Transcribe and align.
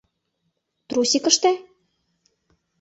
Трусикыште? 0.87 1.51